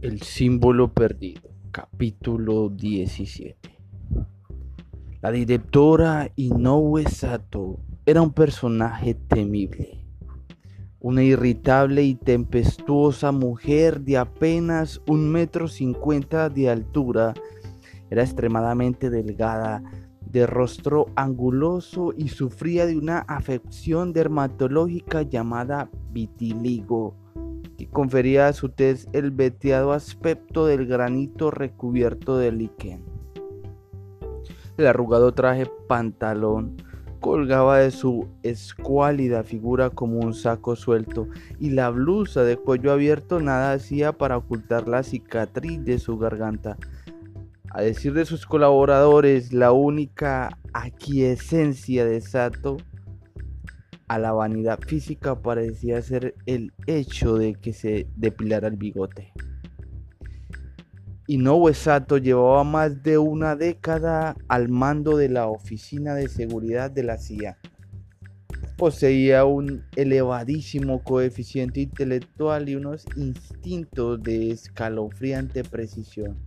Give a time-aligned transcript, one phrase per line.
[0.00, 3.56] El símbolo perdido, capítulo 17.
[5.20, 10.06] La directora Inoue Sato era un personaje temible.
[11.00, 17.34] Una irritable y tempestuosa mujer de apenas un metro cincuenta de altura.
[18.08, 19.82] Era extremadamente delgada,
[20.20, 27.16] de rostro anguloso y sufría de una afección dermatológica llamada vitiligo
[27.78, 33.04] que confería a su tez el veteado aspecto del granito recubierto de líquen.
[34.76, 36.76] El arrugado traje pantalón
[37.20, 41.28] colgaba de su escuálida figura como un saco suelto
[41.58, 46.76] y la blusa de cuello abierto nada hacía para ocultar la cicatriz de su garganta.
[47.70, 52.78] A decir de sus colaboradores, la única aquiescencia de Sato
[54.08, 59.32] a la vanidad física parecía ser el hecho de que se depilara el bigote.
[61.30, 67.02] Inoue Sato llevaba más de una década al mando de la Oficina de Seguridad de
[67.02, 67.58] la CIA.
[68.78, 76.38] Poseía un elevadísimo coeficiente intelectual y unos instintos de escalofriante precisión.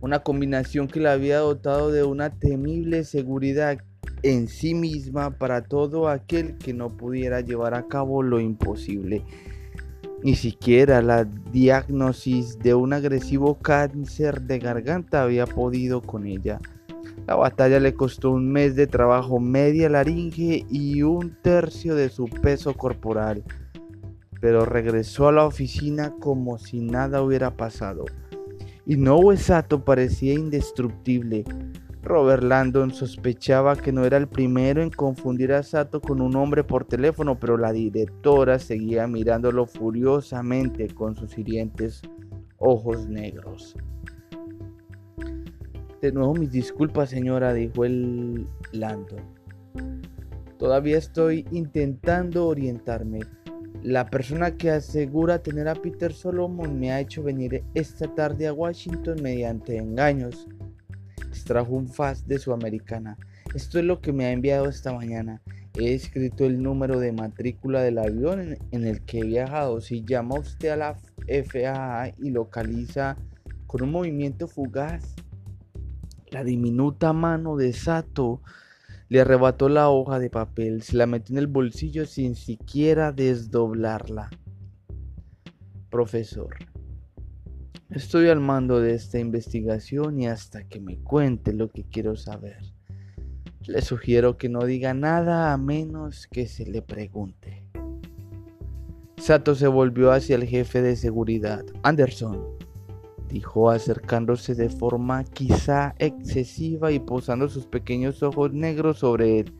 [0.00, 3.78] Una combinación que le había dotado de una temible seguridad
[4.22, 9.24] en sí misma para todo aquel que no pudiera llevar a cabo lo imposible.
[10.22, 16.60] Ni siquiera la diagnosis de un agresivo cáncer de garganta había podido con ella.
[17.26, 22.26] La batalla le costó un mes de trabajo, media laringe y un tercio de su
[22.26, 23.44] peso corporal,
[24.40, 28.04] pero regresó a la oficina como si nada hubiera pasado.
[28.84, 31.44] Y no Sato parecía indestructible,
[32.02, 36.64] Robert Landon sospechaba que no era el primero en confundir a Sato con un hombre
[36.64, 42.00] por teléfono, pero la directora seguía mirándolo furiosamente con sus hirientes
[42.56, 43.76] ojos negros.
[46.00, 49.20] De nuevo mis disculpas, señora, dijo el Landon.
[50.58, 53.20] Todavía estoy intentando orientarme.
[53.82, 58.52] La persona que asegura tener a Peter Solomon me ha hecho venir esta tarde a
[58.54, 60.46] Washington mediante engaños
[61.50, 63.18] extrajo un fax de su americana.
[63.56, 65.42] Esto es lo que me ha enviado esta mañana.
[65.74, 69.80] He escrito el número de matrícula del avión en, el que he viajado.
[69.80, 73.16] Si llama usted a la FAA y localiza
[73.66, 75.16] con un movimiento fugaz
[76.30, 78.40] la diminuta mano de Sato,
[79.08, 84.30] le arrebató la hoja de papel, se la metió en el bolsillo sin siquiera desdoblarla.
[85.90, 86.54] Profesor,
[87.90, 92.58] Estoy al mando de esta investigación y hasta que me cuente lo que quiero saber,
[93.66, 97.64] le sugiero que no diga nada a menos que se le pregunte.
[99.16, 101.64] Sato se volvió hacia el jefe de seguridad.
[101.82, 102.40] Anderson,
[103.28, 109.52] dijo acercándose de forma quizá excesiva y posando sus pequeños ojos negros sobre él.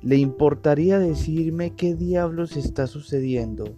[0.00, 3.76] ¿Le importaría decirme qué diablos está sucediendo?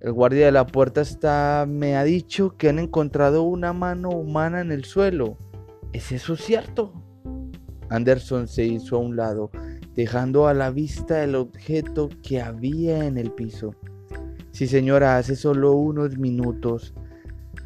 [0.00, 4.60] El guardia de la puerta está, me ha dicho que han encontrado una mano humana
[4.60, 5.38] en el suelo.
[5.92, 6.92] ¿Es eso cierto?
[7.88, 9.50] Anderson se hizo a un lado,
[9.94, 13.74] dejando a la vista el objeto que había en el piso.
[14.50, 16.94] Sí, señora, hace solo unos minutos.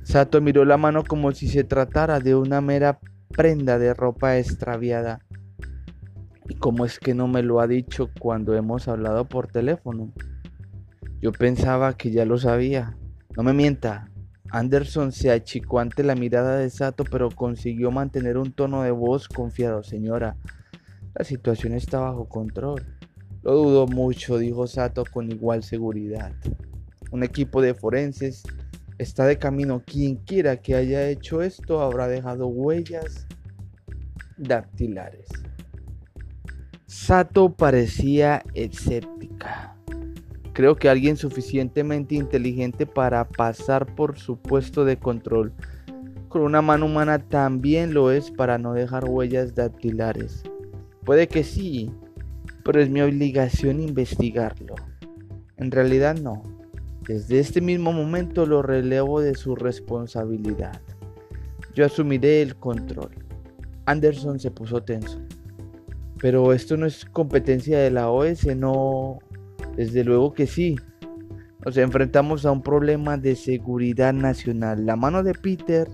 [0.03, 5.21] Sato miró la mano como si se tratara de una mera prenda de ropa extraviada.
[6.49, 10.13] ¿Y cómo es que no me lo ha dicho cuando hemos hablado por teléfono?
[11.21, 12.97] Yo pensaba que ya lo sabía.
[13.37, 14.11] No me mienta.
[14.51, 19.29] Anderson se achicó ante la mirada de Sato, pero consiguió mantener un tono de voz
[19.29, 19.83] confiado.
[19.83, 20.37] Señora,
[21.15, 22.85] la situación está bajo control.
[23.43, 26.33] Lo dudo mucho, dijo Sato con igual seguridad.
[27.11, 28.43] Un equipo de forenses
[28.99, 29.83] está de camino.
[29.85, 33.27] Quien quiera que haya hecho esto habrá dejado huellas
[34.37, 35.29] dactilares.
[36.87, 39.80] Sato parecía escéptica.
[40.53, 45.53] Creo que alguien suficientemente inteligente para pasar por su puesto de control
[46.31, 50.45] con una mano humana también lo es para no dejar huellas dactilares.
[51.05, 51.91] Puede que sí,
[52.65, 54.77] pero es mi obligación investigarlo.
[55.57, 56.45] En realidad no.
[57.01, 60.81] Desde este mismo momento lo relevo de su responsabilidad.
[61.75, 63.11] Yo asumiré el control.
[63.87, 65.19] Anderson se puso tenso.
[66.21, 69.19] Pero esto no es competencia de la OS, no
[69.81, 70.77] desde luego que sí.
[71.65, 74.85] Nos enfrentamos a un problema de seguridad nacional.
[74.85, 75.89] La mano de Peter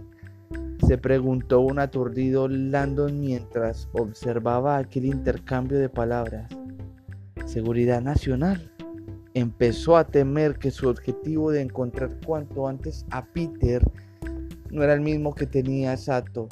[0.84, 6.50] se preguntó un aturdido Landon mientras observaba aquel intercambio de palabras.
[7.44, 8.72] Seguridad nacional.
[9.34, 13.82] empezó a temer que su objetivo de encontrar cuanto antes a Peter
[14.72, 16.48] no era el mismo que tenía Sato.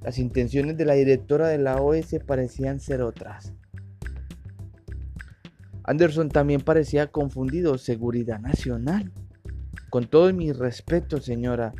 [0.00, 3.52] Las intenciones de la directora de la OS parecían ser otras.
[5.84, 7.78] Anderson también parecía confundido.
[7.78, 9.12] Seguridad nacional.
[9.90, 11.74] Con todo mi respeto, señora,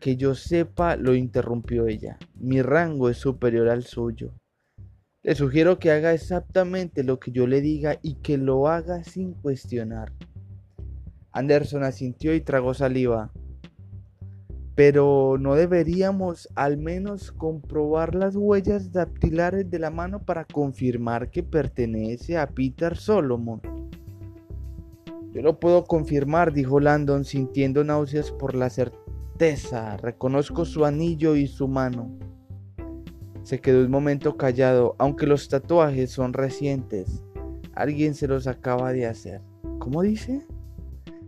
[0.00, 2.18] que yo sepa, lo interrumpió ella.
[2.34, 4.34] Mi rango es superior al suyo.
[5.22, 9.34] Le sugiero que haga exactamente lo que yo le diga y que lo haga sin
[9.34, 10.12] cuestionar.
[11.30, 13.32] Anderson asintió y tragó saliva.
[14.74, 21.42] Pero no deberíamos al menos comprobar las huellas dactilares de la mano para confirmar que
[21.42, 23.60] pertenece a Peter Solomon.
[25.32, 29.96] Yo lo puedo confirmar, dijo Landon sintiendo náuseas por la certeza.
[29.96, 32.10] Reconozco su anillo y su mano.
[33.42, 37.22] Se quedó un momento callado, aunque los tatuajes son recientes.
[37.74, 39.40] Alguien se los acaba de hacer.
[39.78, 40.46] ¿Cómo dice?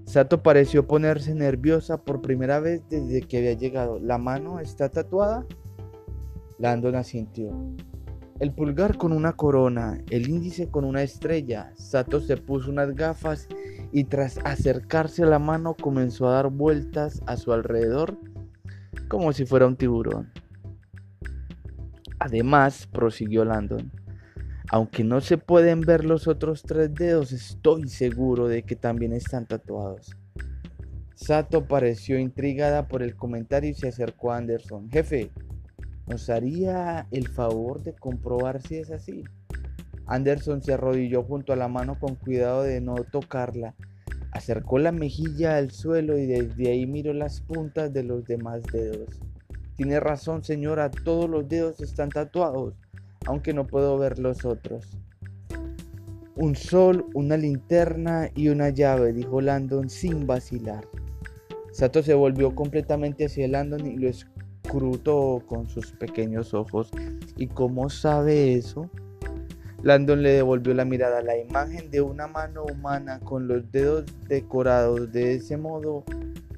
[0.04, 3.98] Sato pareció ponerse nerviosa por primera vez desde que había llegado.
[3.98, 5.46] ¿La mano está tatuada?
[6.58, 7.50] Landon asintió.
[8.40, 11.72] El pulgar con una corona, el índice con una estrella.
[11.76, 13.48] Sato se puso unas gafas
[13.92, 18.18] y tras acercarse a la mano comenzó a dar vueltas a su alrededor
[19.08, 20.32] como si fuera un tiburón.
[22.18, 23.90] Además, prosiguió Landon,
[24.70, 29.46] aunque no se pueden ver los otros tres dedos, estoy seguro de que también están
[29.46, 30.16] tatuados.
[31.14, 34.90] Sato pareció intrigada por el comentario y se acercó a Anderson.
[34.90, 35.30] Jefe,
[36.06, 39.24] ¿nos haría el favor de comprobar si es así?
[40.06, 43.74] Anderson se arrodilló junto a la mano con cuidado de no tocarla.
[44.32, 49.20] Acercó la mejilla al suelo y desde ahí miró las puntas de los demás dedos.
[49.76, 52.74] Tiene razón, señora, todos los dedos están tatuados,
[53.26, 54.88] aunque no puedo ver los otros.
[56.36, 60.86] Un sol, una linterna y una llave, dijo Landon sin vacilar.
[61.72, 66.90] Sato se volvió completamente hacia Landon y lo escrutó con sus pequeños ojos.
[67.36, 68.90] ¿Y cómo sabe eso?
[69.82, 71.20] Landon le devolvió la mirada.
[71.20, 76.04] La imagen de una mano humana con los dedos decorados de ese modo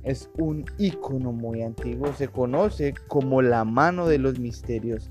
[0.05, 5.11] es un icono muy antiguo, se conoce como la mano de los misterios.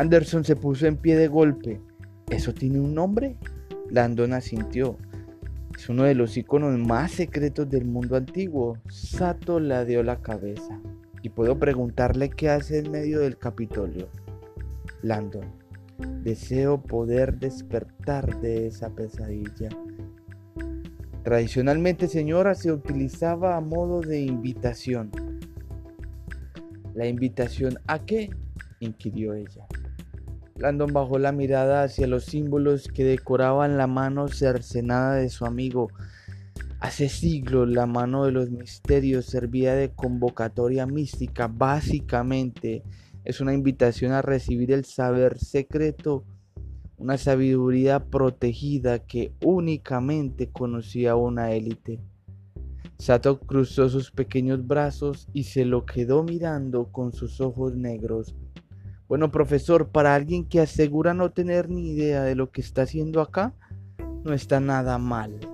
[0.00, 1.78] Anderson se puso en pie de golpe.
[2.30, 3.36] ¿Eso tiene un nombre?
[3.90, 4.96] Landon asintió.
[5.76, 8.78] Es uno de los iconos más secretos del mundo antiguo.
[8.88, 10.80] Sato la dio la cabeza.
[11.20, 14.08] Y puedo preguntarle qué hace en medio del Capitolio.
[15.02, 15.52] Landon,
[16.22, 19.68] deseo poder despertar de esa pesadilla.
[21.24, 25.10] Tradicionalmente, señora, se utilizaba a modo de invitación.
[26.94, 28.30] ¿La invitación a qué?
[28.80, 29.66] inquirió ella.
[30.60, 35.88] Landon bajó la mirada hacia los símbolos que decoraban la mano cercenada de su amigo.
[36.80, 41.48] Hace siglos la mano de los misterios servía de convocatoria mística.
[41.48, 42.82] Básicamente
[43.24, 46.24] es una invitación a recibir el saber secreto
[46.98, 51.98] una sabiduría protegida que únicamente conocía una élite.
[52.98, 58.36] Sato cruzó sus pequeños brazos y se lo quedó mirando con sus ojos negros.
[59.10, 63.20] Bueno, profesor, para alguien que asegura no tener ni idea de lo que está haciendo
[63.20, 63.52] acá,
[64.22, 65.49] no está nada mal.